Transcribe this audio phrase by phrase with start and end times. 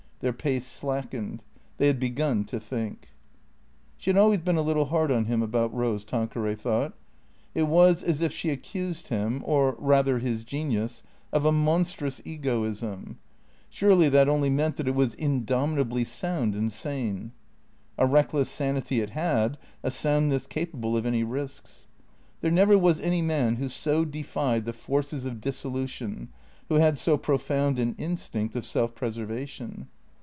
[0.21, 1.41] Their pace slackened.
[1.77, 3.07] They had begun to think.
[3.97, 6.93] She had always been a little hard on him about Rose, Tan queray thought.
[7.55, 11.01] It was as if she accused him, or rather his genius,
[11.33, 13.17] of a monstrous egoism.
[13.67, 17.31] Surely that only meant that it was indomitably sound and sane.
[17.97, 21.87] A reckless sanity it had, a soundness capable of any risks.
[22.41, 26.29] There never was any man who so defied the forces of dissolution,
[26.69, 29.87] who had so profound an instinct of self preservation.